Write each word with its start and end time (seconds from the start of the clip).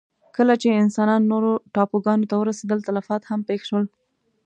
کله 0.35 0.53
چې 0.61 0.67
انسانان 0.81 1.21
نورو 1.31 1.51
ټاپوګانو 1.73 2.29
ته 2.29 2.35
ورسېدل، 2.37 2.79
تلفات 2.87 3.21
هم 3.27 3.39
پېښ 3.49 3.61
شول. 3.69 3.85